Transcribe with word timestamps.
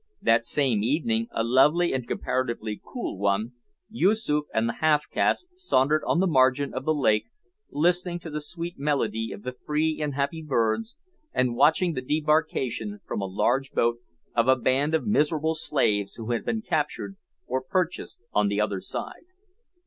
That 0.19 0.43
same 0.45 0.83
evening 0.83 1.27
a 1.29 1.43
lovely 1.43 1.93
and 1.93 2.07
comparatively 2.07 2.81
cool 2.83 3.19
one 3.19 3.51
Yoosoof 3.87 4.45
and 4.51 4.67
the 4.67 4.73
half 4.81 5.07
caste 5.07 5.49
sauntered 5.57 6.01
on 6.07 6.19
the 6.19 6.25
margin 6.25 6.73
of 6.73 6.85
the 6.85 6.93
lake, 6.95 7.25
listening 7.69 8.17
to 8.21 8.31
the 8.31 8.41
sweet 8.41 8.79
melody 8.79 9.31
of 9.31 9.43
the 9.43 9.51
free 9.51 10.01
and 10.01 10.15
happy 10.15 10.41
birds, 10.41 10.97
and 11.33 11.55
watching 11.55 11.93
the 11.93 12.01
debarkation, 12.01 12.99
from 13.05 13.21
a 13.21 13.25
large 13.27 13.73
boat, 13.73 13.99
of 14.35 14.47
a 14.47 14.55
band 14.55 14.95
of 14.95 15.05
miserable 15.05 15.53
slaves 15.53 16.15
who 16.15 16.31
had 16.31 16.43
been 16.43 16.63
captured 16.63 17.15
or 17.45 17.61
purchased 17.61 18.19
on 18.33 18.47
the 18.47 18.59
other 18.59 18.79
side. 18.79 19.25